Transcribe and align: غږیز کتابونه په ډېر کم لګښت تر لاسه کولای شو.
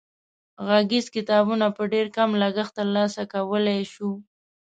غږیز 0.67 1.05
کتابونه 1.15 1.65
په 1.75 1.83
ډېر 1.93 2.07
کم 2.17 2.29
لګښت 2.41 2.73
تر 2.77 2.87
لاسه 2.95 3.21
کولای 3.33 3.81
شو. 3.93 4.09